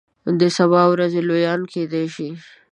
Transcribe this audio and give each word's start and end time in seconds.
د 0.39 0.41
سبا 0.57 0.81
ورځې 0.91 1.21
لویان 1.29 1.61
کیدای 1.73 2.05
شي. 2.15 2.29